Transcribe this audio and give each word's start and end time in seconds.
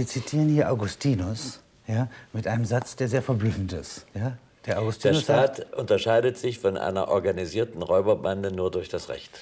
Sie 0.00 0.06
zitieren 0.06 0.48
hier 0.48 0.72
Augustinus 0.72 1.60
ja, 1.86 2.08
mit 2.32 2.46
einem 2.46 2.64
Satz, 2.64 2.96
der 2.96 3.06
sehr 3.08 3.20
verblüffend 3.20 3.74
ist. 3.74 4.06
Ja? 4.14 4.38
Der, 4.64 4.80
Augustinus 4.80 5.26
der 5.26 5.34
Staat 5.34 5.56
sagt, 5.58 5.74
unterscheidet 5.74 6.38
sich 6.38 6.58
von 6.58 6.78
einer 6.78 7.08
organisierten 7.08 7.82
Räuberbande 7.82 8.50
nur 8.50 8.70
durch 8.70 8.88
das 8.88 9.10
Recht. 9.10 9.40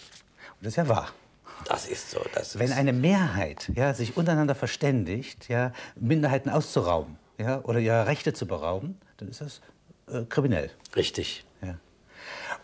Und 0.57 0.67
das 0.67 0.73
ist 0.73 0.77
ja 0.77 0.89
wahr. 0.89 1.11
Das 1.69 1.87
ist 1.87 2.11
so. 2.11 2.21
Das 2.35 2.59
Wenn 2.59 2.73
eine 2.73 2.93
Mehrheit 2.93 3.71
ja, 3.77 3.95
sich 3.95 4.17
untereinander 4.17 4.57
verständigt, 4.57 5.49
ja, 5.49 5.73
Minderheiten 5.95 6.51
auszurauben 6.51 7.19
ja, 7.39 7.61
oder 7.63 7.79
ihre 7.79 8.09
Rechte 8.09 8.33
zu 8.33 8.47
berauben, 8.49 8.99
dann 9.19 9.29
ist 9.29 9.41
das 9.41 9.61
äh, 10.13 10.25
kriminell. 10.25 10.73
Richtig. 10.97 11.45
Ja. 11.63 11.77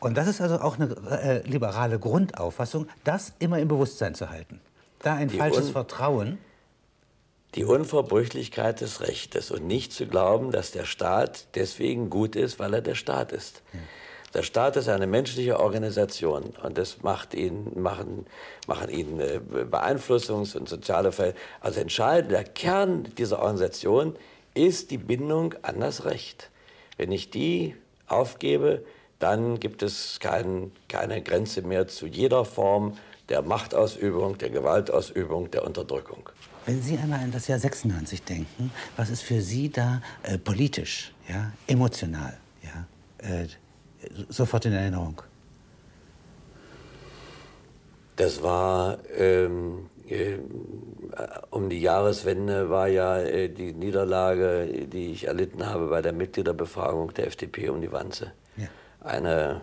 Und 0.00 0.16
das 0.16 0.26
ist 0.26 0.40
also 0.40 0.58
auch 0.58 0.80
eine 0.80 0.96
äh, 1.10 1.48
liberale 1.48 2.00
Grundauffassung, 2.00 2.88
das 3.04 3.34
immer 3.38 3.60
im 3.60 3.68
Bewusstsein 3.68 4.16
zu 4.16 4.30
halten. 4.30 4.60
Da 4.98 5.14
ein 5.14 5.28
Die 5.28 5.38
falsches 5.38 5.70
Vertrauen 5.70 6.38
die 7.54 7.64
Unverbrüchlichkeit 7.64 8.80
des 8.80 9.00
Rechtes 9.00 9.50
und 9.50 9.66
nicht 9.66 9.92
zu 9.92 10.06
glauben, 10.06 10.50
dass 10.50 10.72
der 10.72 10.84
Staat 10.84 11.46
deswegen 11.54 12.10
gut 12.10 12.36
ist, 12.36 12.58
weil 12.58 12.74
er 12.74 12.82
der 12.82 12.94
Staat 12.94 13.32
ist. 13.32 13.62
Der 14.34 14.42
Staat 14.42 14.76
ist 14.76 14.88
eine 14.88 15.06
menschliche 15.06 15.60
Organisation 15.60 16.54
und 16.64 16.76
das 16.76 17.02
macht 17.02 17.34
ihn, 17.34 17.70
machen, 17.80 18.26
machen 18.66 18.90
ihn 18.90 19.20
äh, 19.20 19.40
Beeinflussungs- 19.70 20.56
und 20.56 20.68
soziale 20.68 21.12
Fälle. 21.12 21.34
Also 21.60 21.80
entscheidend, 21.80 22.32
der 22.32 22.42
Kern 22.42 23.04
dieser 23.16 23.38
Organisation 23.38 24.16
ist 24.54 24.90
die 24.90 24.98
Bindung 24.98 25.54
an 25.62 25.78
das 25.78 26.04
Recht. 26.04 26.50
Wenn 26.96 27.12
ich 27.12 27.30
die 27.30 27.76
aufgebe, 28.08 28.84
dann 29.20 29.60
gibt 29.60 29.84
es 29.84 30.18
kein, 30.18 30.72
keine 30.88 31.22
Grenze 31.22 31.62
mehr 31.62 31.86
zu 31.86 32.06
jeder 32.06 32.44
Form 32.44 32.98
der 33.28 33.42
Machtausübung, 33.42 34.38
der 34.38 34.50
Gewaltausübung, 34.50 35.50
der 35.50 35.64
Unterdrückung. 35.64 36.28
Wenn 36.66 36.82
Sie 36.82 36.98
einmal 36.98 37.20
an 37.20 37.32
das 37.32 37.46
Jahr 37.48 37.58
96 37.58 38.22
denken, 38.22 38.70
was 38.96 39.10
ist 39.10 39.22
für 39.22 39.40
Sie 39.40 39.70
da 39.70 40.00
äh, 40.22 40.38
politisch, 40.38 41.12
ja, 41.28 41.52
emotional, 41.66 42.36
ja, 42.62 42.86
äh, 43.28 43.46
sofort 44.28 44.64
in 44.66 44.72
Erinnerung? 44.72 45.20
Das 48.16 48.42
war 48.42 48.98
ähm, 49.16 49.90
äh, 50.08 50.36
um 51.50 51.68
die 51.68 51.80
Jahreswende 51.80 52.70
war 52.70 52.88
ja 52.88 53.18
äh, 53.18 53.48
die 53.48 53.72
Niederlage, 53.72 54.86
die 54.86 55.12
ich 55.12 55.26
erlitten 55.26 55.66
habe 55.66 55.88
bei 55.88 56.02
der 56.02 56.12
Mitgliederbefragung 56.12 57.12
der 57.14 57.26
FDP 57.26 57.68
um 57.70 57.80
die 57.80 57.92
Wanze. 57.92 58.32
Ja. 58.56 58.66
Eine 59.00 59.62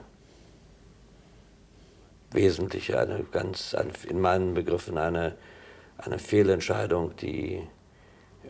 wesentliche, 2.31 2.99
eine 2.99 3.23
ganz 3.31 3.75
in 4.07 4.19
meinen 4.21 4.53
Begriffen 4.53 4.97
eine 4.97 5.35
eine 6.05 6.19
Fehlentscheidung, 6.19 7.15
die 7.17 7.61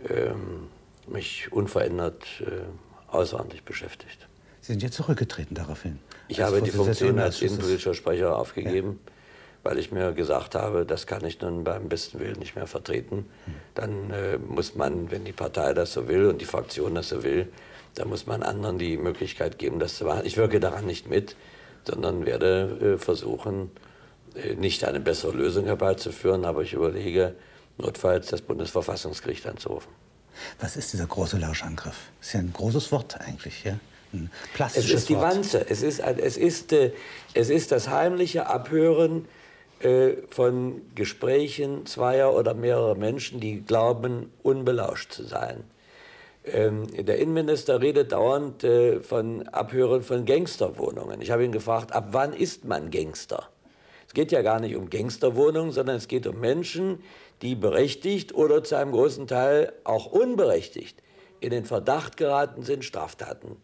ähm, 0.09 0.67
mich 1.07 1.51
unverändert 1.51 2.23
äh, 2.41 3.13
außerordentlich 3.13 3.63
beschäftigt. 3.63 4.27
Sie 4.61 4.73
sind 4.73 4.83
jetzt 4.83 4.95
zurückgetreten 4.95 5.55
daraufhin. 5.55 5.99
Ich 6.27 6.41
habe 6.41 6.61
die 6.61 6.71
Funktion 6.71 7.19
als 7.19 7.41
innenpolitischer 7.41 7.93
Sprecher 7.93 8.37
aufgegeben, 8.37 8.99
ja. 9.05 9.11
weil 9.63 9.79
ich 9.79 9.91
mir 9.91 10.13
gesagt 10.13 10.55
habe, 10.55 10.85
das 10.85 11.07
kann 11.07 11.25
ich 11.25 11.41
nun 11.41 11.63
beim 11.63 11.89
besten 11.89 12.19
Willen 12.19 12.39
nicht 12.39 12.55
mehr 12.55 12.67
vertreten. 12.67 13.25
Hm. 13.45 13.53
Dann 13.75 14.11
äh, 14.11 14.37
muss 14.37 14.75
man, 14.75 15.11
wenn 15.11 15.25
die 15.25 15.33
Partei 15.33 15.73
das 15.73 15.93
so 15.93 16.07
will 16.07 16.27
und 16.27 16.39
die 16.39 16.45
Fraktion 16.45 16.95
das 16.95 17.09
so 17.09 17.23
will, 17.23 17.51
dann 17.95 18.07
muss 18.07 18.27
man 18.27 18.43
anderen 18.43 18.77
die 18.77 18.97
Möglichkeit 18.97 19.57
geben, 19.57 19.79
das 19.79 19.97
zu 19.97 20.05
machen. 20.05 20.25
Ich 20.25 20.37
wirke 20.37 20.61
daran 20.61 20.85
nicht 20.85 21.09
mit, 21.09 21.35
sondern 21.85 22.25
werde 22.25 22.95
äh, 22.95 22.97
versuchen, 22.97 23.71
äh, 24.35 24.55
nicht 24.55 24.83
eine 24.83 24.99
bessere 24.99 25.33
Lösung 25.33 25.65
herbeizuführen, 25.65 26.45
aber 26.45 26.61
ich 26.61 26.73
überlege, 26.73 27.35
notfalls 27.77 28.27
das 28.27 28.41
Bundesverfassungsgericht 28.41 29.47
anzurufen. 29.47 29.91
Was 30.59 30.75
ist 30.75 30.93
dieser 30.93 31.07
große 31.07 31.37
Lauschangriff? 31.37 31.97
Das 32.19 32.27
ist 32.27 32.33
ja 32.33 32.39
ein 32.39 32.53
großes 32.53 32.91
Wort 32.91 33.19
eigentlich, 33.19 33.63
ja? 33.63 33.77
Ein 34.13 34.29
plastisches 34.53 34.91
es 34.91 34.99
ist 35.01 35.09
die 35.09 35.15
Wort. 35.15 35.35
Wanze. 35.35 35.69
Es 35.69 35.81
ist, 35.81 35.99
es, 35.99 36.37
ist, 36.37 36.73
äh, 36.73 36.91
es 37.33 37.49
ist 37.49 37.71
das 37.71 37.89
heimliche 37.89 38.47
Abhören 38.47 39.27
von 40.29 40.79
Gesprächen 40.93 41.87
zweier 41.87 42.35
oder 42.35 42.53
mehrerer 42.53 42.93
Menschen, 42.93 43.39
die 43.39 43.61
glauben, 43.61 44.31
unbelauscht 44.43 45.11
zu 45.11 45.23
sein. 45.23 45.63
Ähm, 46.43 46.87
der 47.05 47.19
Innenminister 47.19 47.81
redet 47.81 48.11
dauernd 48.11 48.65
von 49.01 49.47
Abhören 49.49 50.01
von 50.01 50.25
Gangsterwohnungen. 50.25 51.21
Ich 51.21 51.31
habe 51.31 51.45
ihn 51.45 51.51
gefragt, 51.51 51.91
ab 51.91 52.09
wann 52.11 52.33
ist 52.33 52.65
man 52.65 52.89
Gangster? 52.89 53.49
Es 54.07 54.13
geht 54.13 54.31
ja 54.31 54.41
gar 54.41 54.59
nicht 54.59 54.75
um 54.75 54.89
Gangsterwohnungen, 54.89 55.71
sondern 55.71 55.95
es 55.95 56.07
geht 56.07 56.27
um 56.27 56.39
Menschen, 56.39 57.03
die 57.41 57.55
berechtigt 57.55 58.35
oder 58.35 58.63
zu 58.63 58.75
einem 58.75 58.91
großen 58.91 59.27
Teil 59.27 59.71
auch 59.83 60.07
unberechtigt 60.07 61.01
in 61.39 61.51
den 61.51 61.65
Verdacht 61.65 62.17
geraten 62.17 62.63
sind, 62.63 62.83
Straftaten 62.83 63.57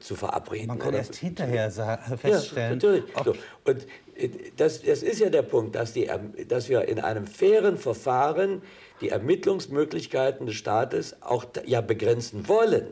zu 0.00 0.16
verabreden. 0.16 0.68
Man 0.68 0.78
kann 0.78 0.94
erst 0.94 1.16
hinterher 1.16 1.70
feststellen. 1.70 2.80
Ja, 2.80 2.90
natürlich. 2.90 3.04
So. 3.24 3.34
Und 3.64 3.86
äh, 4.16 4.28
das, 4.56 4.82
das 4.82 5.02
ist 5.02 5.20
ja 5.20 5.30
der 5.30 5.42
Punkt, 5.42 5.74
dass, 5.74 5.92
die, 5.92 6.10
dass 6.46 6.68
wir 6.68 6.86
in 6.88 7.00
einem 7.00 7.26
fairen 7.26 7.76
Verfahren 7.78 8.62
die 9.00 9.08
Ermittlungsmöglichkeiten 9.08 10.46
des 10.46 10.56
Staates 10.56 11.22
auch 11.22 11.46
ja 11.64 11.80
begrenzen 11.80 12.48
wollen. 12.48 12.86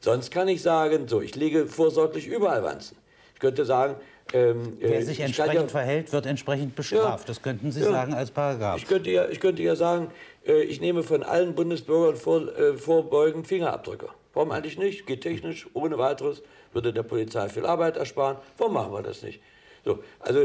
Sonst 0.00 0.30
kann 0.30 0.48
ich 0.48 0.62
sagen, 0.62 1.08
so, 1.08 1.20
ich 1.20 1.34
lege 1.34 1.66
vorsorglich 1.66 2.26
überall 2.26 2.62
Wanzen. 2.62 2.96
Ich 3.34 3.40
könnte 3.40 3.64
sagen, 3.64 3.96
ähm, 4.32 4.76
Wer 4.80 4.98
äh, 4.98 5.02
sich 5.02 5.20
entsprechend 5.20 5.54
ja, 5.54 5.68
verhält, 5.68 6.12
wird 6.12 6.26
entsprechend 6.26 6.74
bestraft. 6.74 7.24
Ja, 7.24 7.26
das 7.28 7.42
könnten 7.42 7.70
Sie 7.70 7.80
ja, 7.80 7.90
sagen 7.90 8.12
als 8.12 8.30
Paragraph. 8.30 8.78
Ich 8.78 8.86
könnte 8.86 9.10
ja, 9.10 9.28
ich 9.28 9.40
könnte 9.40 9.62
ja 9.62 9.76
sagen, 9.76 10.08
äh, 10.46 10.62
ich 10.62 10.80
nehme 10.80 11.02
von 11.02 11.22
allen 11.22 11.54
Bundesbürgern 11.54 12.16
vor, 12.16 12.48
äh, 12.56 12.74
vorbeugend 12.74 13.46
Fingerabdrücke. 13.46 14.08
Warum 14.36 14.50
eigentlich 14.50 14.76
nicht? 14.76 15.06
Geht 15.06 15.22
technisch, 15.22 15.66
ohne 15.72 15.96
weiteres, 15.96 16.42
würde 16.74 16.92
der 16.92 17.02
Polizei 17.02 17.48
viel 17.48 17.64
Arbeit 17.64 17.96
ersparen. 17.96 18.36
Warum 18.58 18.74
machen 18.74 18.92
wir 18.92 19.00
das 19.00 19.22
nicht? 19.22 19.40
So, 19.82 20.00
also 20.20 20.40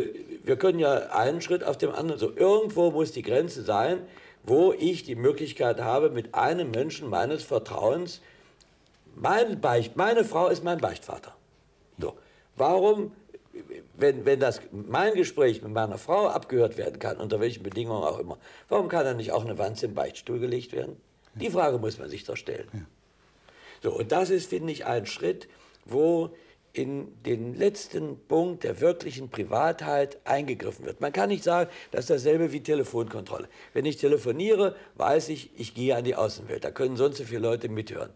wir 0.45 0.55
können 0.55 0.79
ja 0.79 0.93
einen 1.09 1.41
Schritt 1.41 1.65
auf 1.65 1.77
dem 1.77 1.91
anderen. 1.91 2.17
So, 2.17 2.31
irgendwo 2.33 2.91
muss 2.91 3.11
die 3.11 3.21
Grenze 3.21 3.63
sein, 3.63 3.97
wo 4.43 4.71
ich 4.71 5.03
die 5.03 5.15
Möglichkeit 5.15 5.81
habe, 5.81 6.09
mit 6.09 6.33
einem 6.35 6.71
Menschen 6.71 7.09
meines 7.09 7.43
Vertrauens, 7.43 8.21
mein 9.13 9.59
Beicht, 9.59 9.97
meine 9.97 10.23
Frau 10.23 10.47
ist 10.47 10.63
mein 10.63 10.77
Beichtvater. 10.77 11.35
So, 11.99 12.13
warum 12.55 13.11
wenn, 13.95 14.23
wenn 14.23 14.39
das 14.39 14.61
mein 14.71 15.15
Gespräch 15.15 15.61
mit 15.61 15.73
meiner 15.73 15.97
Frau 15.97 16.27
abgehört 16.27 16.77
werden 16.77 16.97
kann, 16.97 17.17
unter 17.17 17.41
welchen 17.41 17.63
Bedingungen 17.63 18.05
auch 18.05 18.19
immer, 18.19 18.37
warum 18.69 18.87
kann 18.87 19.03
dann 19.03 19.17
nicht 19.17 19.33
auch 19.33 19.43
eine 19.43 19.57
Wanze 19.57 19.87
im 19.87 19.95
Beichtstuhl 19.95 20.39
gelegt 20.39 20.71
werden? 20.71 20.95
Die 21.35 21.49
Frage 21.49 21.77
muss 21.77 21.99
man 21.99 22.09
sich 22.09 22.23
doch 22.23 22.37
stellen. 22.37 22.69
Ja. 22.71 22.79
So, 23.81 23.91
und 23.91 24.11
das 24.11 24.29
ist, 24.29 24.49
finde 24.49 24.71
ich, 24.71 24.85
ein 24.85 25.05
Schritt, 25.05 25.47
wo 25.85 26.31
in 26.73 27.21
den 27.23 27.53
letzten 27.53 28.17
Punkt 28.27 28.63
der 28.63 28.79
wirklichen 28.79 29.29
Privatheit 29.29 30.19
eingegriffen 30.23 30.85
wird. 30.85 31.01
Man 31.01 31.11
kann 31.11 31.29
nicht 31.29 31.43
sagen, 31.43 31.69
das 31.91 32.01
ist 32.01 32.09
dasselbe 32.09 32.53
wie 32.53 32.63
Telefonkontrolle. 32.63 33.49
Wenn 33.73 33.85
ich 33.85 33.97
telefoniere, 33.97 34.75
weiß 34.95 35.29
ich, 35.29 35.51
ich 35.59 35.73
gehe 35.73 35.95
an 35.95 36.05
die 36.05 36.15
Außenwelt. 36.15 36.63
Da 36.63 36.71
können 36.71 36.95
sonst 36.95 37.17
so 37.17 37.25
viele 37.25 37.41
Leute 37.41 37.67
mithören. 37.67 38.11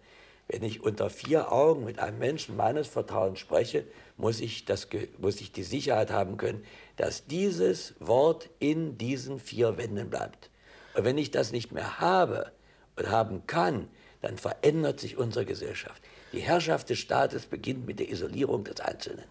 Wenn 0.48 0.64
ich 0.64 0.84
unter 0.84 1.10
vier 1.10 1.52
Augen 1.52 1.84
mit 1.84 2.00
einem 2.00 2.20
Menschen 2.20 2.56
meines 2.56 2.88
Vertrauens 2.88 3.40
spreche, 3.40 3.84
muss 4.16 4.40
ich, 4.40 4.64
das, 4.64 4.88
muss 5.18 5.42
ich 5.42 5.52
die 5.52 5.64
Sicherheit 5.64 6.12
haben 6.12 6.38
können, 6.38 6.64
dass 6.98 7.26
dieses 7.26 7.96
Wort 8.00 8.50
in 8.60 8.98
diesen 8.98 9.40
vier 9.40 9.78
Wänden 9.78 10.10
bleibt. 10.10 10.50
Und 10.94 11.04
wenn 11.04 11.18
ich 11.18 11.32
das 11.32 11.52
nicht 11.52 11.72
mehr 11.72 12.00
habe 12.00 12.52
und 12.96 13.10
haben 13.10 13.48
kann, 13.48 13.90
dann 14.26 14.38
verändert 14.38 15.00
sich 15.00 15.18
unsere 15.18 15.46
Gesellschaft. 15.46 16.02
Die 16.34 16.40
Herrschaft 16.40 16.90
des 16.90 17.00
Staates 17.00 17.46
beginnt 17.46 17.86
mit 17.86 18.00
der 18.00 18.10
Isolierung 18.10 18.64
des 18.64 18.80
Einzelnen. 18.80 19.26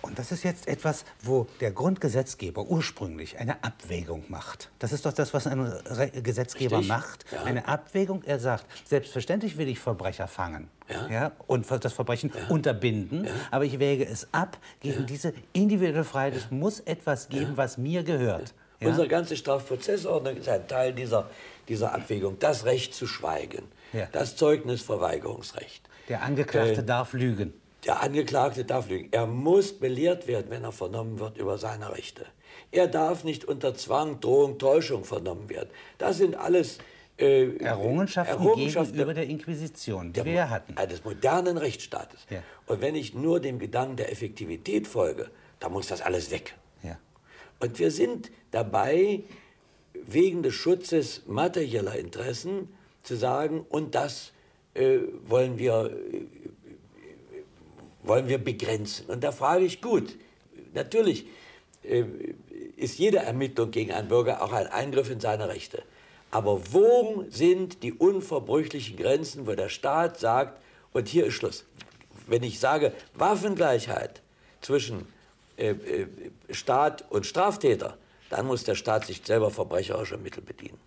Und 0.00 0.18
das 0.18 0.32
ist 0.32 0.44
jetzt 0.44 0.68
etwas, 0.68 1.04
wo 1.22 1.48
der 1.60 1.70
Grundgesetzgeber 1.72 2.62
ursprünglich 2.62 3.38
eine 3.38 3.62
Abwägung 3.62 4.24
macht. 4.28 4.70
Das 4.78 4.92
ist 4.92 5.04
doch 5.04 5.12
das, 5.12 5.34
was 5.34 5.46
ein 5.46 5.60
Re 5.60 6.10
Gesetzgeber 6.22 6.78
Richtig? 6.78 6.88
macht. 6.88 7.24
Ja. 7.30 7.42
Eine 7.42 7.68
Abwägung. 7.68 8.22
Er 8.22 8.38
sagt, 8.38 8.64
selbstverständlich 8.86 9.58
will 9.58 9.68
ich 9.68 9.80
Verbrecher 9.80 10.28
fangen 10.28 10.70
ja. 10.88 11.08
ja 11.08 11.32
und 11.46 11.66
das 11.84 11.92
Verbrechen 11.92 12.32
ja. 12.34 12.48
unterbinden, 12.48 13.28
aber 13.50 13.64
ich 13.64 13.78
wäge 13.78 14.06
es 14.06 14.28
ab 14.32 14.56
gegen 14.80 15.04
diese 15.06 15.34
individuelle 15.52 16.04
Freiheit. 16.04 16.36
Es 16.36 16.50
muss 16.50 16.80
etwas 16.80 17.28
geben, 17.28 17.56
was 17.56 17.76
mir 17.76 18.02
gehört. 18.04 18.54
Unsere 18.80 19.08
ganze 19.08 19.36
Strafprozessordnung 19.36 20.36
ist 20.36 20.48
ein 20.48 20.68
Teil 20.68 20.92
dieser, 20.92 21.30
dieser 21.68 21.94
Abwägung. 21.94 22.38
Das 22.38 22.64
Recht 22.64 22.94
zu 22.94 23.06
schweigen, 23.06 23.64
das 24.12 24.36
Zeugnisverweigerungsrecht. 24.36 25.88
Der 26.08 26.22
Angeklagte 26.22 26.80
äh, 26.80 26.84
darf 26.84 27.12
lügen. 27.12 27.54
Der 27.84 28.02
Angeklagte 28.02 28.64
darf 28.64 28.88
lügen. 28.88 29.08
Er 29.12 29.26
muss 29.26 29.78
belehrt 29.78 30.26
werden, 30.26 30.46
wenn 30.50 30.64
er 30.64 30.72
vernommen 30.72 31.18
wird 31.18 31.38
über 31.38 31.58
seine 31.58 31.92
Rechte. 31.92 32.26
Er 32.72 32.88
darf 32.88 33.24
nicht 33.24 33.44
unter 33.44 33.74
Zwang, 33.74 34.20
Drohung, 34.20 34.58
Täuschung 34.58 35.04
vernommen 35.04 35.48
werden. 35.48 35.70
Das 35.98 36.18
sind 36.18 36.36
alles 36.36 36.78
äh, 37.18 37.56
Errungenschaften, 37.58 38.34
Errungenschaften 38.34 38.92
gegenüber 38.92 39.14
der 39.14 39.26
Inquisition, 39.26 40.08
die 40.08 40.12
der, 40.14 40.24
wir 40.24 40.32
ja 40.32 40.50
hatten. 40.50 40.74
Des 40.88 41.04
modernen 41.04 41.56
Rechtsstaates. 41.56 42.26
Ja. 42.28 42.42
Und 42.66 42.80
wenn 42.80 42.94
ich 42.94 43.14
nur 43.14 43.40
dem 43.40 43.58
Gedanken 43.58 43.96
der 43.96 44.10
Effektivität 44.12 44.86
folge, 44.86 45.30
dann 45.60 45.72
muss 45.72 45.86
das 45.86 46.02
alles 46.02 46.30
weg. 46.30 46.54
Ja. 46.82 46.98
Und 47.60 47.78
wir 47.78 47.90
sind 47.90 48.30
dabei, 48.50 49.22
wegen 50.06 50.42
des 50.42 50.54
Schutzes 50.54 51.22
materieller 51.26 51.96
Interessen 51.96 52.68
zu 53.06 53.16
sagen, 53.16 53.64
und 53.68 53.94
das 53.94 54.32
äh, 54.74 54.98
wollen, 55.26 55.58
wir, 55.58 55.90
äh, 56.12 56.26
wollen 58.02 58.28
wir 58.28 58.38
begrenzen. 58.38 59.06
Und 59.06 59.24
da 59.24 59.32
frage 59.32 59.64
ich, 59.64 59.80
gut, 59.80 60.16
natürlich 60.74 61.26
äh, 61.82 62.04
ist 62.76 62.98
jede 62.98 63.18
Ermittlung 63.18 63.70
gegen 63.70 63.92
einen 63.92 64.08
Bürger 64.08 64.42
auch 64.42 64.52
ein 64.52 64.66
Eingriff 64.66 65.10
in 65.10 65.20
seine 65.20 65.48
Rechte. 65.48 65.82
Aber 66.30 66.60
wo 66.72 67.24
sind 67.30 67.82
die 67.82 67.92
unverbrüchlichen 67.92 68.96
Grenzen, 68.96 69.46
wo 69.46 69.52
der 69.52 69.68
Staat 69.68 70.18
sagt, 70.18 70.60
und 70.92 71.08
hier 71.08 71.26
ist 71.26 71.34
Schluss. 71.34 71.64
Wenn 72.26 72.42
ich 72.42 72.58
sage 72.58 72.92
Waffengleichheit 73.14 74.22
zwischen 74.60 75.06
äh, 75.56 75.70
äh, 75.70 76.06
Staat 76.50 77.04
und 77.10 77.24
Straftäter, 77.24 77.96
dann 78.30 78.46
muss 78.46 78.64
der 78.64 78.74
Staat 78.74 79.06
sich 79.06 79.22
selber 79.24 79.50
verbrecherischer 79.50 80.18
Mittel 80.18 80.42
bedienen. 80.42 80.78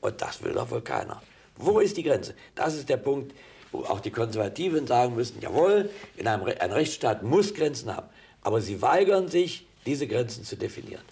Und 0.00 0.20
das 0.20 0.42
will 0.42 0.52
doch 0.52 0.70
wohl 0.70 0.80
keiner. 0.80 1.22
Wo 1.56 1.78
ist 1.80 1.96
die 1.96 2.02
Grenze? 2.02 2.34
Das 2.54 2.74
ist 2.74 2.88
der 2.88 2.96
Punkt, 2.96 3.34
wo 3.70 3.80
auch 3.84 4.00
die 4.00 4.10
Konservativen 4.10 4.86
sagen 4.86 5.14
müssen, 5.14 5.40
jawohl, 5.40 5.90
in 6.16 6.26
einem 6.26 6.42
Re 6.42 6.60
ein 6.60 6.72
Rechtsstaat 6.72 7.22
muss 7.22 7.54
Grenzen 7.54 7.94
haben. 7.94 8.08
Aber 8.42 8.60
sie 8.60 8.82
weigern 8.82 9.28
sich, 9.28 9.66
diese 9.86 10.06
Grenzen 10.06 10.44
zu 10.44 10.56
definieren. 10.56 11.02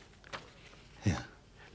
Ja. 1.05 1.17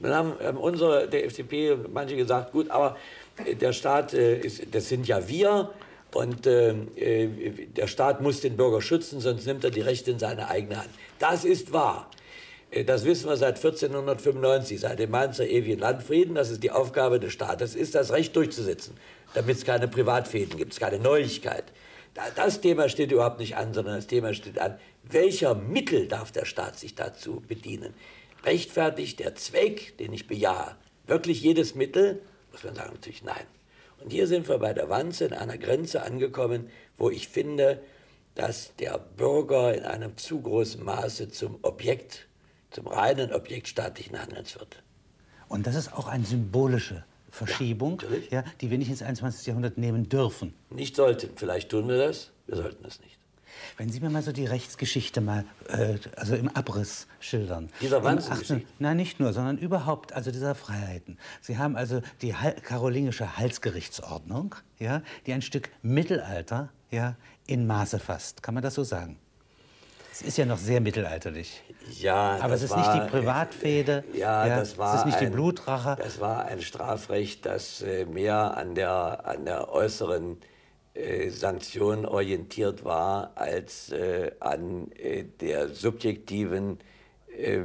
Dann 0.00 0.14
haben 0.14 0.32
ähm, 0.40 0.56
unsere, 0.58 1.08
der 1.08 1.24
FDP, 1.24 1.76
manche 1.92 2.16
gesagt, 2.16 2.52
gut, 2.52 2.70
aber 2.70 2.96
äh, 3.44 3.54
der 3.54 3.72
Staat, 3.72 4.14
äh, 4.14 4.38
ist, 4.38 4.74
das 4.74 4.88
sind 4.88 5.08
ja 5.08 5.26
wir 5.26 5.70
und 6.12 6.46
äh, 6.46 6.70
äh, 6.70 7.66
der 7.66 7.86
Staat 7.86 8.20
muss 8.20 8.40
den 8.40 8.56
Bürger 8.56 8.82
schützen, 8.82 9.20
sonst 9.20 9.46
nimmt 9.46 9.64
er 9.64 9.70
die 9.70 9.80
Rechte 9.80 10.10
in 10.10 10.18
seine 10.18 10.48
eigene 10.48 10.78
Hand. 10.78 10.90
Das 11.18 11.44
ist 11.44 11.72
wahr. 11.72 12.10
Äh, 12.70 12.84
das 12.84 13.04
wissen 13.04 13.28
wir 13.28 13.36
seit 13.36 13.56
1495, 13.56 14.80
seit 14.80 14.98
dem 14.98 15.10
Mainzer 15.10 15.46
ewigen 15.46 15.80
Landfrieden. 15.80 16.34
Das 16.34 16.50
ist 16.50 16.62
die 16.62 16.70
Aufgabe 16.70 17.20
des 17.20 17.32
Staates, 17.32 17.74
ist 17.74 17.94
das 17.94 18.12
Recht 18.12 18.34
durchzusetzen, 18.36 18.96
damit 19.34 19.56
es 19.56 19.64
keine 19.64 19.88
Privatfäden 19.88 20.56
gibt, 20.56 20.72
es 20.72 20.80
keine 20.80 20.98
Neuigkeit. 20.98 21.64
Das 22.34 22.60
Thema 22.62 22.88
steht 22.88 23.12
überhaupt 23.12 23.40
nicht 23.40 23.56
an, 23.56 23.74
sondern 23.74 23.96
das 23.96 24.06
Thema 24.06 24.32
steht 24.32 24.58
an, 24.58 24.78
welcher 25.02 25.54
Mittel 25.54 26.08
darf 26.08 26.32
der 26.32 26.46
Staat 26.46 26.78
sich 26.78 26.94
dazu 26.94 27.42
bedienen? 27.46 27.92
Rechtfertigt 28.44 29.18
der 29.18 29.34
Zweck, 29.34 29.98
den 29.98 30.12
ich 30.14 30.26
bejahe, 30.26 30.76
wirklich 31.06 31.42
jedes 31.42 31.74
Mittel? 31.74 32.22
Muss 32.52 32.64
man 32.64 32.74
sagen, 32.74 32.94
natürlich 32.94 33.22
nein. 33.22 33.44
Und 34.02 34.10
hier 34.12 34.26
sind 34.26 34.48
wir 34.48 34.58
bei 34.58 34.72
der 34.72 34.88
Wanze 34.88 35.26
in 35.26 35.32
einer 35.34 35.58
Grenze 35.58 36.02
angekommen, 36.02 36.70
wo 36.96 37.10
ich 37.10 37.28
finde, 37.28 37.82
dass 38.34 38.74
der 38.76 38.98
Bürger 38.98 39.74
in 39.74 39.84
einem 39.84 40.16
zu 40.16 40.40
großen 40.40 40.82
Maße 40.82 41.30
zum 41.30 41.58
Objekt, 41.62 42.26
zum 42.70 42.86
reinen 42.86 43.32
Objekt 43.32 43.68
staatlichen 43.68 44.20
Handelns 44.20 44.58
wird. 44.58 44.82
Und 45.48 45.66
das 45.66 45.74
ist 45.74 45.92
auch 45.92 46.08
eine 46.08 46.24
symbolische 46.24 47.04
Verschiebung, 47.30 48.02
ja, 48.30 48.38
ja, 48.38 48.44
die 48.60 48.70
wir 48.70 48.78
nicht 48.78 48.90
ins 48.90 49.02
21. 49.02 49.46
Jahrhundert 49.46 49.78
nehmen 49.78 50.08
dürfen. 50.08 50.54
Nicht 50.70 50.96
sollten. 50.96 51.30
Vielleicht 51.36 51.70
tun 51.70 51.88
wir 51.88 51.98
das, 51.98 52.32
wir 52.46 52.56
sollten 52.56 52.84
es 52.84 53.00
nicht. 53.00 53.18
Wenn 53.76 53.88
Sie 53.88 54.00
mir 54.00 54.10
mal 54.10 54.22
so 54.22 54.32
die 54.32 54.44
Rechtsgeschichte 54.44 55.20
mal, 55.20 55.44
äh, 55.68 55.96
also 56.16 56.34
im 56.34 56.48
Abriss 56.48 57.06
schildern. 57.20 57.70
Dieser 57.80 58.02
Wahnsinn. 58.02 58.66
Nein, 58.78 58.96
nicht 58.96 59.20
nur, 59.20 59.32
sondern 59.32 59.58
überhaupt, 59.58 60.12
also 60.12 60.30
dieser 60.30 60.54
Freiheiten. 60.54 61.18
Sie 61.40 61.58
haben 61.58 61.76
also 61.76 62.02
die 62.22 62.34
karolingische 62.62 63.36
Halsgerichtsordnung, 63.36 64.54
ja, 64.78 65.02
die 65.26 65.32
ein 65.32 65.42
Stück 65.42 65.70
Mittelalter 65.82 66.70
ja, 66.90 67.16
in 67.46 67.66
Maße 67.66 67.98
fasst. 67.98 68.42
Kann 68.42 68.54
man 68.54 68.62
das 68.62 68.74
so 68.74 68.84
sagen? 68.84 69.18
Es 70.18 70.22
ist 70.22 70.38
ja 70.38 70.46
noch 70.46 70.56
sehr 70.56 70.80
mittelalterlich. 70.80 71.62
Ja, 72.00 72.38
aber 72.40 72.54
es 72.54 72.62
ist 72.62 72.70
war, 72.70 72.78
nicht 72.78 73.04
die 73.04 73.10
Privatfehde. 73.10 74.02
Ja, 74.14 74.46
ja, 74.46 74.56
das 74.56 74.78
war. 74.78 74.94
Es 74.94 75.00
ist 75.00 75.06
nicht 75.06 75.18
ein, 75.18 75.26
die 75.26 75.30
Blutrache. 75.30 75.96
Das 76.02 76.20
war 76.20 76.46
ein 76.46 76.62
Strafrecht, 76.62 77.44
das 77.44 77.82
äh, 77.82 78.06
mehr 78.06 78.56
an 78.56 78.74
der, 78.74 79.26
an 79.26 79.44
der 79.44 79.70
äußeren 79.70 80.38
äh, 80.94 81.28
Sanktion 81.28 82.06
orientiert 82.06 82.82
war 82.82 83.32
als 83.34 83.92
äh, 83.92 84.30
an 84.40 84.90
äh, 84.92 85.24
der 85.24 85.68
subjektiven, 85.68 86.78
äh, 87.36 87.60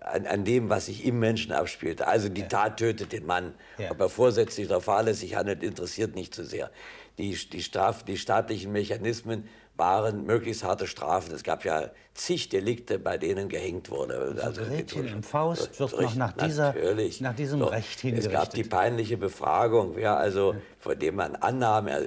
an, 0.00 0.26
an, 0.26 0.44
dem, 0.44 0.70
was 0.70 0.86
sich 0.86 1.04
im 1.04 1.20
Menschen 1.20 1.52
abspielte. 1.52 2.08
Also 2.08 2.28
die 2.28 2.40
ja. 2.40 2.48
Tat 2.48 2.78
tötet 2.78 3.12
den 3.12 3.26
Mann. 3.26 3.54
Ja. 3.78 3.92
Ob 3.92 4.00
er 4.00 4.08
vorsätzlich 4.08 4.66
oder 4.66 4.80
fahrlässig 4.80 5.36
handelt, 5.36 5.62
interessiert 5.62 6.16
nicht 6.16 6.34
so 6.34 6.42
sehr. 6.42 6.72
Die, 7.16 7.32
die, 7.36 7.62
Straf, 7.62 8.02
die 8.02 8.16
staatlichen 8.16 8.72
Mechanismen 8.72 9.48
waren 9.76 10.24
möglichst 10.24 10.62
harte 10.62 10.86
Strafen. 10.86 11.34
Es 11.34 11.42
gab 11.42 11.64
ja 11.64 11.90
zig 12.14 12.48
Delikte, 12.48 12.98
bei 12.98 13.18
denen 13.18 13.48
gehängt 13.48 13.90
wurde. 13.90 14.36
Also, 14.42 14.62
Gretchen 14.62 15.08
im 15.08 15.22
Faust 15.22 15.78
wird 15.80 16.00
noch 16.00 16.14
nach, 16.14 16.32
dieser, 16.32 16.74
nach 17.20 17.34
diesem 17.34 17.60
so, 17.60 17.66
Recht 17.66 18.00
hingerichtet. 18.00 18.32
Es 18.32 18.38
gab 18.38 18.50
die 18.50 18.64
peinliche 18.64 19.16
Befragung, 19.16 19.96
wer 19.96 20.16
also, 20.16 20.54
von 20.78 20.98
dem 20.98 21.16
man 21.16 21.34
annahm, 21.36 21.88
er 21.88 22.02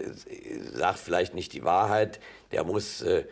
sagt 0.73 0.99
vielleicht 0.99 1.33
nicht 1.33 1.53
die 1.53 1.63
Wahrheit, 1.65 2.19
der 2.51 2.63
muss 2.63 3.01
äh, 3.01 3.25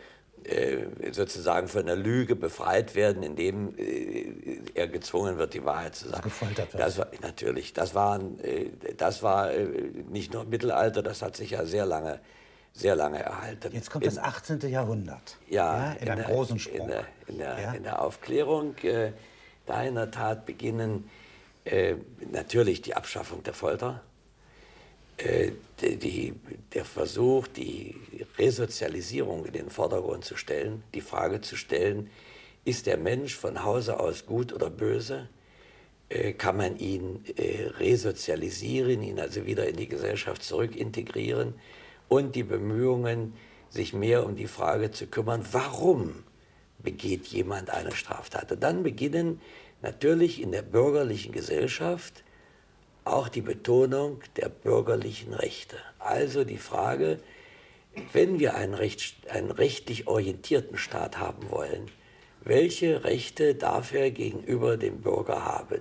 äh, 0.44 1.12
sozusagen 1.12 1.66
von 1.66 1.86
der 1.86 1.96
Lüge 1.96 2.36
befreit 2.36 2.94
werden, 2.94 3.22
indem 3.22 3.74
äh, 3.78 4.60
er 4.74 4.86
gezwungen 4.86 5.38
wird, 5.38 5.54
die 5.54 5.64
Wahrheit 5.64 5.96
zu 5.96 6.08
sagen. 6.08 6.22
Gefoltert 6.22 6.72
wird. 6.72 6.82
Das 6.82 6.98
war, 6.98 7.08
natürlich, 7.22 7.72
das 7.72 7.94
war, 7.94 8.20
äh, 8.42 8.70
das 8.96 9.22
war 9.22 9.50
äh, 9.50 9.66
nicht 10.08 10.34
nur 10.34 10.44
Mittelalter, 10.44 11.02
das 11.02 11.22
hat 11.22 11.36
sich 11.36 11.50
ja 11.50 11.64
sehr 11.64 11.86
lange 11.86 12.20
sehr 12.76 12.94
lange 12.94 13.22
erhalten. 13.22 13.72
Jetzt 13.72 13.90
kommt 13.90 14.04
in, 14.04 14.14
das 14.14 14.18
18. 14.18 14.60
Jahrhundert. 14.68 15.38
Ja, 15.48 15.76
ja 15.76 15.92
in, 15.92 16.02
in 16.02 16.08
einem 16.10 16.26
der, 16.26 16.34
großen 16.34 16.58
Sprung. 16.58 16.80
In 16.80 16.88
der, 16.88 17.04
in 17.26 17.38
der, 17.38 17.60
ja? 17.60 17.72
in 17.72 17.82
der 17.82 18.02
Aufklärung, 18.02 18.76
äh, 18.82 19.12
da 19.64 19.82
in 19.82 19.94
der 19.94 20.10
Tat 20.10 20.46
beginnen 20.46 21.08
äh, 21.64 21.94
natürlich 22.30 22.82
die 22.82 22.94
Abschaffung 22.94 23.42
der 23.42 23.54
Folter, 23.54 24.02
äh, 25.16 25.52
die, 25.80 25.96
die, 25.96 26.34
der 26.74 26.84
Versuch, 26.84 27.46
die 27.46 27.96
Resozialisierung 28.38 29.46
in 29.46 29.52
den 29.52 29.70
Vordergrund 29.70 30.24
zu 30.24 30.36
stellen, 30.36 30.82
die 30.94 31.00
Frage 31.00 31.40
zu 31.40 31.56
stellen, 31.56 32.10
ist 32.64 32.86
der 32.86 32.98
Mensch 32.98 33.34
von 33.34 33.64
Hause 33.64 33.98
aus 33.98 34.26
gut 34.26 34.52
oder 34.52 34.68
böse? 34.68 35.28
Äh, 36.08 36.34
kann 36.34 36.56
man 36.58 36.78
ihn 36.78 37.24
äh, 37.36 37.68
resozialisieren, 37.78 39.02
ihn 39.02 39.18
also 39.18 39.46
wieder 39.46 39.66
in 39.66 39.76
die 39.76 39.88
Gesellschaft 39.88 40.42
zurückintegrieren? 40.42 41.54
Und 42.08 42.34
die 42.34 42.42
Bemühungen, 42.42 43.34
sich 43.68 43.92
mehr 43.92 44.24
um 44.24 44.36
die 44.36 44.46
Frage 44.46 44.90
zu 44.90 45.06
kümmern, 45.06 45.44
warum 45.52 46.24
begeht 46.78 47.26
jemand 47.26 47.70
eine 47.70 47.92
Straftat. 47.92 48.52
Und 48.52 48.62
dann 48.62 48.82
beginnen 48.82 49.40
natürlich 49.82 50.40
in 50.40 50.52
der 50.52 50.62
bürgerlichen 50.62 51.32
Gesellschaft 51.32 52.22
auch 53.04 53.28
die 53.28 53.40
Betonung 53.40 54.20
der 54.36 54.48
bürgerlichen 54.48 55.32
Rechte. 55.32 55.76
Also 55.98 56.44
die 56.44 56.58
Frage, 56.58 57.18
wenn 58.12 58.38
wir 58.38 58.54
einen, 58.54 58.74
recht, 58.74 59.28
einen 59.30 59.50
rechtlich 59.50 60.06
orientierten 60.06 60.76
Staat 60.76 61.18
haben 61.18 61.50
wollen, 61.50 61.90
welche 62.42 63.04
Rechte 63.04 63.54
darf 63.54 63.92
er 63.92 64.10
gegenüber 64.10 64.76
dem 64.76 65.00
Bürger 65.00 65.44
haben? 65.44 65.80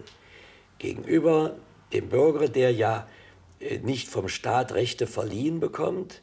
Gegenüber 0.79 1.55
dem 1.93 2.09
Bürger, 2.09 2.47
der 2.47 2.71
ja 2.71 3.07
nicht 3.83 4.07
vom 4.07 4.27
Staat 4.27 4.73
Rechte 4.73 5.07
verliehen 5.07 5.59
bekommt, 5.59 6.21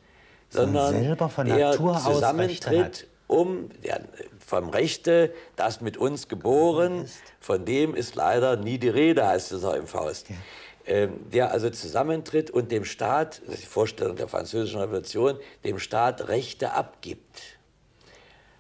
sondern 0.51 0.95
selber 0.95 1.29
von 1.29 1.47
Natur 1.47 1.93
der 1.93 2.13
zusammentritt, 2.13 3.07
um 3.27 3.71
ja, 3.83 3.99
vom 4.39 4.69
Rechte, 4.69 5.33
das 5.57 5.81
mit 5.81 5.97
uns 5.97 6.29
geboren, 6.29 7.09
von 7.41 7.65
dem 7.65 7.95
ist 7.95 8.15
leider 8.15 8.57
nie 8.57 8.79
die 8.79 8.89
Rede, 8.89 9.27
heißt 9.27 9.53
es 9.53 9.65
auch 9.65 9.75
im 9.75 9.87
Faust. 9.87 10.29
Ja. 10.29 10.37
Ähm, 10.85 11.31
der 11.31 11.53
also 11.53 11.71
zusammentritt 11.71 12.51
und 12.51 12.73
dem 12.73 12.85
Staat, 12.85 13.41
das 13.47 13.55
ist 13.55 13.63
die 13.63 13.69
Vorstellung 13.69 14.17
der 14.17 14.27
Französischen 14.27 14.81
Revolution, 14.81 15.39
dem 15.65 15.79
Staat 15.79 16.29
Rechte 16.29 16.73
abgibt. 16.73 17.41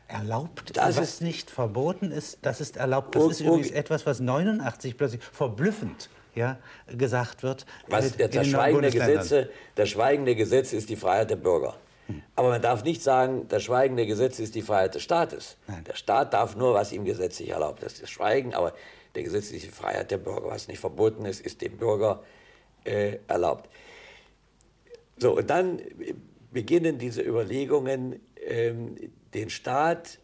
Erlaubt, 0.06 0.76
das 0.76 0.98
was 0.98 1.14
ist, 1.14 1.22
nicht 1.22 1.50
verboten 1.50 2.12
ist, 2.12 2.38
das 2.42 2.60
ist 2.60 2.76
erlaubt. 2.76 3.16
Das 3.16 3.24
ist 3.26 3.40
übrigens 3.40 3.70
etwas, 3.70 4.06
was 4.06 4.20
89 4.20 4.96
plötzlich 4.96 5.22
verblüffend 5.22 6.10
ja, 6.34 6.58
gesagt 6.86 7.42
wird. 7.42 7.66
Was, 7.88 8.16
der, 8.16 8.28
das, 8.28 8.46
Schweigen 8.46 8.82
der, 8.82 8.90
Gesetze, 8.90 9.50
das 9.74 9.88
Schweigen 9.88 10.24
der 10.24 10.34
Gesetze 10.34 10.76
ist 10.76 10.88
die 10.88 10.96
Freiheit 10.96 11.30
der 11.30 11.36
Bürger. 11.36 11.76
Hm. 12.06 12.22
Aber 12.36 12.48
man 12.48 12.62
darf 12.62 12.84
nicht 12.84 13.02
sagen, 13.02 13.46
das 13.48 13.62
Schweigen 13.62 13.96
der 13.96 14.06
Gesetze 14.06 14.42
ist 14.42 14.54
die 14.54 14.62
Freiheit 14.62 14.94
des 14.94 15.02
Staates. 15.02 15.56
Nein. 15.66 15.84
Der 15.84 15.94
Staat 15.94 16.32
darf 16.32 16.56
nur, 16.56 16.74
was 16.74 16.92
ihm 16.92 17.04
gesetzlich 17.04 17.50
erlaubt 17.50 17.82
ist, 17.82 18.02
das 18.02 18.10
Schweigen, 18.10 18.54
aber 18.54 18.72
der 19.14 19.22
gesetzliche 19.22 19.70
Freiheit 19.70 20.10
der 20.10 20.18
Bürger, 20.18 20.48
was 20.48 20.68
nicht 20.68 20.80
verboten 20.80 21.26
ist, 21.26 21.40
ist 21.40 21.60
dem 21.60 21.76
Bürger 21.76 22.22
äh, 22.84 23.18
erlaubt. 23.28 23.68
So, 25.18 25.36
und 25.36 25.50
dann 25.50 25.80
beginnen 26.50 26.98
diese 26.98 27.22
Überlegungen, 27.22 28.20
ähm, 28.44 28.96
den 29.34 29.50
Staat 29.50 30.18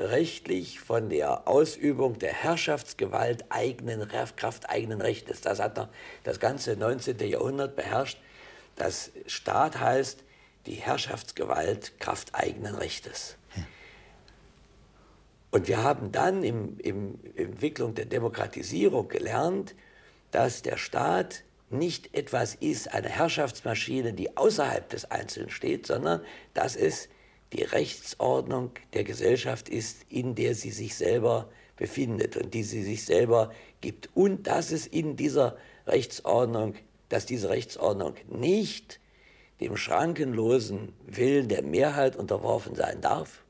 rechtlich 0.00 0.80
von 0.80 1.10
der 1.10 1.46
Ausübung 1.46 2.18
der 2.18 2.32
Herrschaftsgewalt 2.32 3.44
eigenen 3.50 4.08
Kraft 4.36 4.68
eigenen 4.68 5.00
Rechtes. 5.00 5.40
Das 5.42 5.60
hat 5.60 5.76
noch 5.76 5.88
das 6.24 6.40
ganze 6.40 6.76
19. 6.76 7.18
Jahrhundert 7.20 7.76
beherrscht. 7.76 8.18
Das 8.76 9.10
Staat 9.26 9.78
heißt 9.78 10.24
die 10.66 10.74
Herrschaftsgewalt 10.74 12.00
Kraft 12.00 12.34
eigenen 12.34 12.74
Rechtes. 12.74 13.36
Und 15.50 15.68
wir 15.68 15.82
haben 15.82 16.12
dann 16.12 16.44
im, 16.44 16.78
im 16.78 17.18
Entwicklung 17.36 17.94
der 17.94 18.06
Demokratisierung 18.06 19.08
gelernt, 19.08 19.74
dass 20.30 20.62
der 20.62 20.76
Staat 20.76 21.42
nicht 21.70 22.14
etwas 22.14 22.54
ist, 22.54 22.92
eine 22.92 23.08
Herrschaftsmaschine, 23.08 24.12
die 24.12 24.36
außerhalb 24.36 24.88
des 24.88 25.10
Einzelnen 25.10 25.50
steht, 25.50 25.86
sondern 25.86 26.22
dass 26.54 26.76
es 26.76 27.08
die 27.52 27.62
Rechtsordnung 27.62 28.70
der 28.92 29.04
Gesellschaft 29.04 29.68
ist, 29.68 30.04
in 30.08 30.34
der 30.34 30.54
sie 30.54 30.70
sich 30.70 30.94
selber 30.94 31.48
befindet 31.76 32.36
und 32.36 32.54
die 32.54 32.62
sie 32.62 32.82
sich 32.82 33.04
selber 33.04 33.52
gibt. 33.80 34.10
Und 34.14 34.46
dass 34.46 34.70
es 34.70 34.86
in 34.86 35.16
dieser 35.16 35.56
Rechtsordnung, 35.86 36.74
dass 37.08 37.26
diese 37.26 37.48
Rechtsordnung 37.48 38.14
nicht 38.28 39.00
dem 39.60 39.76
schrankenlosen 39.76 40.92
Willen 41.06 41.48
der 41.48 41.62
Mehrheit 41.62 42.16
unterworfen 42.16 42.74
sein 42.74 43.00
darf, 43.00 43.42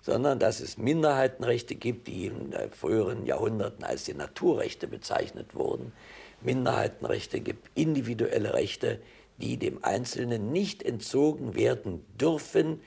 sondern 0.00 0.38
dass 0.38 0.60
es 0.60 0.78
Minderheitenrechte 0.78 1.74
gibt, 1.74 2.08
die 2.08 2.26
in 2.26 2.54
früheren 2.70 3.26
Jahrhunderten 3.26 3.84
als 3.84 4.04
die 4.04 4.14
Naturrechte 4.14 4.86
bezeichnet 4.86 5.54
wurden. 5.54 5.92
Minderheitenrechte 6.40 7.40
gibt 7.40 7.68
individuelle 7.74 8.54
Rechte, 8.54 9.00
die 9.38 9.56
dem 9.56 9.84
Einzelnen 9.84 10.50
nicht 10.50 10.82
entzogen 10.82 11.54
werden 11.54 12.04
dürfen, 12.18 12.80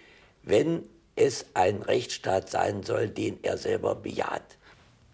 wenn 0.43 0.83
es 1.15 1.45
ein 1.53 1.81
Rechtsstaat 1.81 2.49
sein 2.49 2.83
soll, 2.83 3.09
den 3.09 3.39
er 3.43 3.57
selber 3.57 3.95
bejaht. 3.95 4.57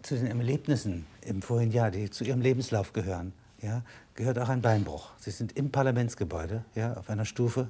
Zu 0.02 0.16
den 0.16 0.26
Erlebnissen 0.26 1.06
im 1.22 1.42
vorigen 1.42 1.72
Jahr, 1.72 1.90
die 1.90 2.10
zu 2.10 2.24
Ihrem 2.24 2.40
Lebenslauf 2.40 2.92
gehören, 2.92 3.32
ja, 3.60 3.82
gehört 4.14 4.38
auch 4.38 4.48
ein 4.48 4.62
Beinbruch. 4.62 5.10
Sie 5.18 5.30
sind 5.30 5.56
im 5.56 5.70
Parlamentsgebäude 5.70 6.64
ja, 6.74 6.94
auf 6.94 7.10
einer 7.10 7.24
Stufe 7.24 7.68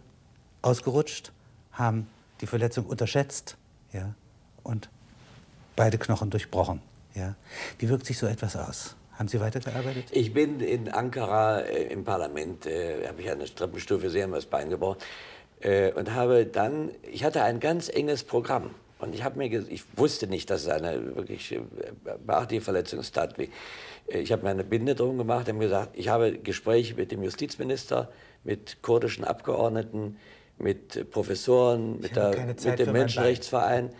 ausgerutscht, 0.63 1.33
haben 1.73 2.07
die 2.41 2.47
Verletzung 2.47 2.87
unterschätzt 2.87 3.57
ja, 3.93 4.15
und 4.63 4.91
beide 5.77 5.99
Knochen 5.99 6.31
durchbrochen. 6.31 6.83
Ja. 7.15 7.35
Wie 7.79 7.89
wirkt 7.89 8.07
sich 8.07 8.19
so 8.19 8.27
etwas 8.27 8.57
aus? 8.57 8.95
Haben 9.15 9.29
Sie 9.29 9.41
weitergearbeitet? 9.41 10.05
Ich 10.13 10.33
bin 10.33 10.61
in 10.61 10.91
Ankara 10.91 11.61
äh, 11.61 11.93
im 11.93 12.05
Parlament, 12.05 12.67
äh, 12.67 13.09
habe 13.09 13.21
ich 13.23 13.31
eine 13.31 13.47
Treppenstufe 13.47 14.11
sehr 14.11 14.29
das 14.29 14.47
Bein 14.47 14.71
gebrochen 14.71 14.99
äh, 15.61 15.93
und 15.93 16.15
habe 16.15 16.47
dann, 16.47 16.91
ich 17.11 17.25
hatte 17.25 17.43
ein 17.43 17.61
ganz 17.61 17.89
enges 17.89 18.25
Programm. 18.25 18.71
Und 19.01 19.15
ich 19.15 19.23
habe 19.23 19.39
mir, 19.39 19.47
ich 19.47 19.85
wusste 19.97 20.27
nicht, 20.27 20.51
dass 20.51 20.63
es 20.63 20.69
eine 20.69 21.17
wirklich 21.17 21.53
äh, 21.53 21.61
beachtliche 22.25 22.63
Verletzung 22.63 22.99
ist. 22.99 23.17
Äh, 23.17 23.49
ich 24.09 24.33
habe 24.33 24.43
mir 24.43 24.51
eine 24.51 24.65
Binde 24.65 24.95
drum 24.95 25.19
gemacht, 25.19 25.49
habe 25.49 25.59
gesagt, 25.59 25.91
ich 25.95 26.09
habe 26.09 26.33
Gespräche 26.33 26.95
mit 26.95 27.13
dem 27.13 27.23
Justizminister, 27.23 28.11
mit 28.45 28.83
kurdischen 28.83 29.25
Abgeordneten, 29.25 30.17
mit 30.59 31.11
Professoren, 31.11 32.01
mit, 32.01 32.17
der, 32.17 32.55
mit 32.65 32.79
dem 32.79 32.93
Menschenrechtsverein. 32.93 33.91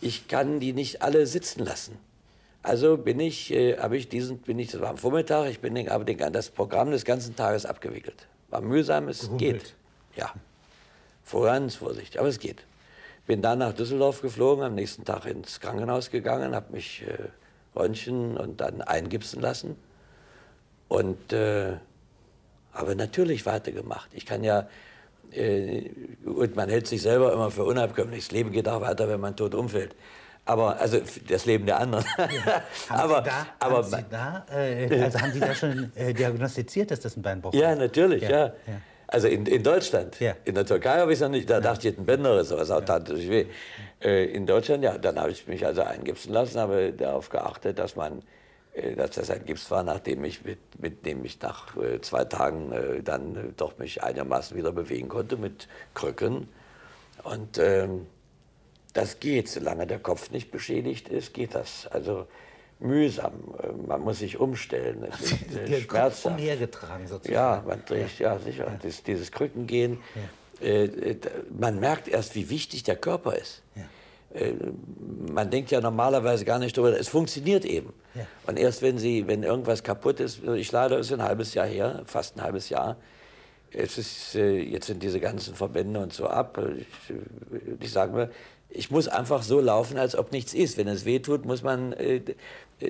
Ich 0.00 0.28
kann 0.28 0.60
die 0.60 0.72
nicht 0.72 1.02
alle 1.02 1.26
sitzen 1.26 1.64
lassen. 1.64 1.98
Also 2.62 2.96
bin 2.96 3.20
ich, 3.20 3.52
äh, 3.52 3.78
habe 3.78 3.96
ich 3.96 4.08
diesen, 4.08 4.38
bin 4.38 4.58
ich, 4.58 4.72
das 4.72 4.80
war 4.80 4.90
am 4.90 4.98
Vormittag, 4.98 5.48
ich 5.50 5.60
bin, 5.60 5.88
habe 5.88 6.04
den, 6.04 6.32
das 6.32 6.50
Programm 6.50 6.90
des 6.90 7.04
ganzen 7.04 7.36
Tages 7.36 7.64
abgewickelt. 7.64 8.26
War 8.50 8.60
mühsam, 8.60 9.08
es 9.08 9.20
Gehummelt. 9.20 9.40
geht. 9.40 9.74
Ja, 10.16 10.34
ganz 11.32 11.76
vorsichtig, 11.76 12.18
aber 12.18 12.28
es 12.28 12.38
geht. 12.38 12.64
Bin 13.26 13.42
dann 13.42 13.58
nach 13.58 13.74
Düsseldorf 13.74 14.22
geflogen, 14.22 14.64
am 14.64 14.74
nächsten 14.74 15.04
Tag 15.04 15.26
ins 15.26 15.60
Krankenhaus 15.60 16.10
gegangen, 16.10 16.54
habe 16.54 16.72
mich 16.72 17.04
äh, 17.06 17.28
röntgen 17.78 18.36
und 18.36 18.60
dann 18.60 18.80
eingipsen 18.80 19.40
lassen. 19.40 19.76
Und 20.88 21.32
äh, 21.34 21.76
habe 22.72 22.96
natürlich 22.96 23.44
weitergemacht. 23.44 24.08
Ich 24.14 24.24
kann 24.24 24.44
ja, 24.44 24.68
äh, 25.32 25.90
und 26.24 26.56
man 26.56 26.70
hält 26.70 26.86
sich 26.86 27.02
selber 27.02 27.32
immer 27.32 27.50
für 27.50 27.64
unabkömmlich. 27.64 28.24
Das 28.26 28.32
Leben 28.32 28.52
geht 28.52 28.68
auch 28.68 28.80
weiter, 28.80 29.08
wenn 29.08 29.20
man 29.20 29.36
tot 29.36 29.54
umfällt. 29.54 29.94
Aber 30.46 30.80
also 30.80 30.98
das 31.28 31.44
Leben 31.44 31.66
der 31.66 31.78
anderen. 31.78 32.06
Ja. 32.16 32.62
aber, 32.88 33.20
da, 33.20 33.46
aber 33.58 33.76
haben 33.76 33.84
Sie 33.84 34.04
da, 34.08 34.46
äh, 34.50 35.02
also 35.02 35.20
haben 35.20 35.32
Sie 35.32 35.40
da 35.40 35.54
schon 35.54 35.92
äh, 35.94 36.14
diagnostiziert, 36.14 36.90
dass 36.90 37.00
das 37.00 37.18
ein 37.18 37.22
Beinbruch 37.22 37.52
ist? 37.52 37.60
Ja, 37.60 37.74
natürlich, 37.74 38.22
ja. 38.22 38.30
ja. 38.30 38.46
ja. 38.46 38.80
Also 39.08 39.26
in, 39.26 39.46
in 39.46 39.62
Deutschland. 39.62 40.20
Ja. 40.20 40.36
In 40.44 40.54
der 40.54 40.66
Türkei 40.66 40.98
habe 40.98 41.12
ich 41.12 41.18
es 41.18 41.22
noch 41.22 41.30
nicht. 41.30 41.48
Da 41.48 41.54
ja. 41.54 41.60
dachte 41.60 41.88
ich, 41.88 41.98
ein 41.98 42.04
Bänder 42.04 42.32
oder 42.32 42.44
sowas. 42.44 42.70
Auch 42.70 42.84
tat 42.84 43.08
natürlich 43.08 43.30
weh. 43.30 43.46
Äh, 44.00 44.26
in 44.26 44.46
Deutschland, 44.46 44.84
ja, 44.84 44.98
dann 44.98 45.18
habe 45.18 45.30
ich 45.30 45.46
mich 45.46 45.64
also 45.64 45.82
eingipsen 45.82 46.32
lassen, 46.32 46.60
habe 46.60 46.92
darauf 46.92 47.30
geachtet, 47.30 47.78
dass 47.78 47.96
man 47.96 48.22
äh, 48.74 48.94
dass 48.94 49.12
das 49.12 49.30
ein 49.30 49.44
Gips 49.44 49.70
war, 49.70 49.82
nachdem 49.82 50.24
ich 50.24 50.44
mit, 50.44 50.58
mit 50.78 51.06
dem 51.06 51.24
ich 51.24 51.40
nach 51.40 51.76
äh, 51.76 52.00
zwei 52.00 52.24
Tagen 52.24 52.72
äh, 52.72 53.02
dann 53.02 53.36
äh, 53.36 53.40
doch 53.56 53.78
mich 53.78 54.02
einigermaßen 54.02 54.56
wieder 54.56 54.72
bewegen 54.72 55.08
konnte 55.08 55.36
mit 55.36 55.68
Krücken. 55.94 56.48
Und 57.24 57.58
ähm, 57.58 58.06
das 58.92 59.20
geht, 59.20 59.48
solange 59.48 59.86
der 59.86 59.98
Kopf 59.98 60.30
nicht 60.30 60.50
beschädigt 60.50 61.08
ist, 61.08 61.34
geht 61.34 61.54
das. 61.54 61.86
Also 61.88 62.26
mühsam. 62.80 63.32
Man 63.86 64.00
muss 64.02 64.20
sich 64.20 64.38
umstellen. 64.38 65.06
Es 65.10 65.32
ist 65.32 65.56
äh, 65.56 65.80
schmerzhaft. 65.80 66.36
umhergetragen 66.36 67.06
sozusagen. 67.06 67.34
Ja, 67.34 67.64
man 67.66 67.84
trägt, 67.84 68.18
ja, 68.18 68.34
ja 68.34 68.38
sicher. 68.38 68.66
Ja. 68.66 68.78
Das, 68.82 69.02
dieses 69.02 69.32
Krückengehen. 69.32 69.98
Ja. 70.60 70.66
Äh, 70.66 71.16
man 71.56 71.80
merkt 71.80 72.08
erst, 72.08 72.34
wie 72.34 72.50
wichtig 72.50 72.82
der 72.82 72.96
Körper 72.96 73.36
ist. 73.36 73.62
Äh, 74.34 74.52
man 75.32 75.50
denkt 75.50 75.70
ja 75.70 75.80
normalerweise 75.80 76.44
gar 76.44 76.58
nicht 76.58 76.76
darüber, 76.76 76.98
es 76.98 77.08
funktioniert 77.08 77.64
eben. 77.64 77.92
Und 78.46 78.58
erst 78.58 78.82
wenn, 78.82 78.98
sie, 78.98 79.28
wenn 79.28 79.44
irgendwas 79.44 79.84
kaputt 79.84 80.18
ist, 80.18 80.42
ich 80.42 80.72
leider 80.72 80.98
ist 80.98 81.12
ein 81.12 81.22
halbes 81.22 81.54
Jahr 81.54 81.66
her, 81.66 82.02
fast 82.06 82.36
ein 82.36 82.42
halbes 82.42 82.68
Jahr, 82.68 82.96
es 83.70 83.98
ist, 83.98 84.34
äh, 84.34 84.58
jetzt 84.58 84.86
sind 84.86 85.02
diese 85.02 85.20
ganzen 85.20 85.54
Verbände 85.54 86.00
und 86.00 86.12
so 86.12 86.26
ab. 86.26 86.58
Ich, 86.78 87.14
ich 87.80 87.92
sage 87.92 88.12
mir, 88.12 88.30
ich 88.70 88.90
muss 88.90 89.08
einfach 89.08 89.42
so 89.42 89.60
laufen, 89.60 89.98
als 89.98 90.16
ob 90.16 90.32
nichts 90.32 90.54
ist. 90.54 90.76
Wenn 90.76 90.88
es 90.88 91.04
weh 91.04 91.18
tut, 91.20 91.44
muss 91.44 91.62
man, 91.62 91.92
äh, 91.92 92.22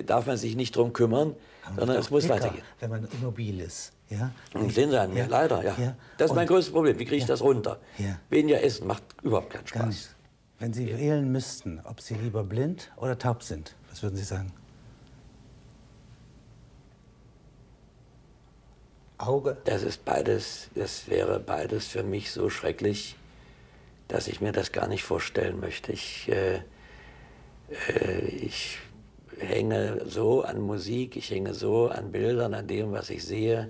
darf 0.05 0.27
man 0.27 0.37
sich 0.37 0.55
nicht 0.55 0.75
drum 0.75 0.93
kümmern, 0.93 1.35
Aber 1.65 1.81
sondern 1.81 1.97
es 1.97 2.09
muss 2.09 2.23
dicker, 2.23 2.35
weitergehen. 2.35 2.63
Wenn 2.79 2.89
man 2.89 3.07
immobil 3.11 3.59
ist. 3.61 3.93
Ja? 4.09 4.31
Und 4.53 4.77
an 4.77 5.13
mir, 5.13 5.19
ja. 5.23 5.25
leider, 5.27 5.63
ja. 5.63 5.75
ja. 5.77 5.95
Das 6.17 6.31
ist 6.31 6.35
mein 6.35 6.47
größtes 6.47 6.73
Problem. 6.73 6.97
Wie 6.97 7.05
kriege 7.05 7.17
ich 7.17 7.23
ja. 7.23 7.27
das 7.27 7.41
runter? 7.41 7.79
Ja. 7.97 8.19
Weniger 8.29 8.61
essen 8.63 8.87
macht 8.87 9.03
überhaupt 9.21 9.51
keinen 9.51 9.67
Spaß. 9.67 9.85
Nicht. 9.85 10.15
Wenn 10.57 10.73
Sie 10.73 10.87
wählen 10.87 11.31
müssten, 11.31 11.79
ob 11.83 12.01
Sie 12.01 12.15
lieber 12.15 12.43
blind 12.43 12.91
oder 12.97 13.17
taub 13.17 13.43
sind, 13.43 13.75
was 13.89 14.03
würden 14.03 14.17
Sie 14.17 14.23
sagen? 14.23 14.51
Auge? 19.17 19.57
Das 19.65 19.83
ist 19.83 20.05
beides, 20.05 20.69
das 20.75 21.07
wäre 21.07 21.39
beides 21.39 21.87
für 21.87 22.03
mich 22.03 22.31
so 22.31 22.49
schrecklich 22.49 23.15
dass 24.09 24.27
ich 24.27 24.41
mir 24.41 24.51
das 24.51 24.73
gar 24.73 24.87
nicht 24.87 25.03
vorstellen 25.03 25.61
möchte. 25.61 25.93
Ich, 25.93 26.27
äh, 26.29 26.55
äh, 27.95 28.25
ich 28.27 28.79
hänge 29.39 30.01
so 30.05 30.43
an 30.43 30.61
Musik, 30.61 31.15
ich 31.15 31.31
hänge 31.31 31.53
so 31.53 31.87
an 31.87 32.11
Bildern, 32.11 32.53
an 32.53 32.67
dem, 32.67 32.91
was 32.91 33.09
ich 33.09 33.25
sehe. 33.25 33.69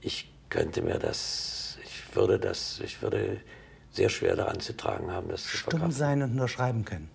Ich 0.00 0.32
könnte 0.48 0.82
mir 0.82 0.98
das, 0.98 1.78
ich 1.84 2.14
würde 2.16 2.38
das, 2.38 2.80
ich 2.80 3.02
würde 3.02 3.40
sehr 3.90 4.08
schwer 4.08 4.36
daran 4.36 4.60
zu 4.60 4.76
tragen 4.76 5.10
haben, 5.10 5.28
das 5.28 5.46
Stumm 5.46 5.90
zu 5.90 5.96
sein 5.96 6.22
und 6.22 6.34
nur 6.34 6.48
schreiben 6.48 6.84
können. 6.84 7.10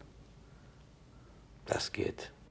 Das 1.66 1.92
geht. 1.92 2.32